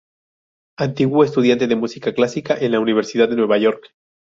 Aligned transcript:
Antiguo 0.79 1.23
estudiante 1.23 1.67
de 1.67 1.75
música 1.75 2.15
clásica 2.15 2.57
en 2.59 2.71
la 2.71 2.79
Universidad 2.79 3.29
de 3.29 3.59
York. 3.61 3.93